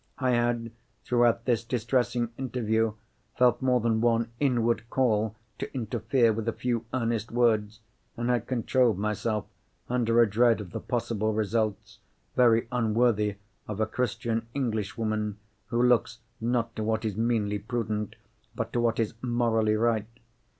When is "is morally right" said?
18.99-20.07